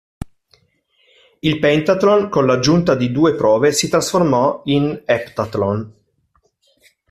Il 1.41 1.59
pentathlon, 1.59 2.27
con 2.29 2.47
l'aggiunta 2.47 2.95
di 2.95 3.11
due 3.11 3.35
prove, 3.35 3.71
si 3.71 3.87
trasformò 3.87 4.63
in 4.65 4.99
eptathlon. 5.05 5.93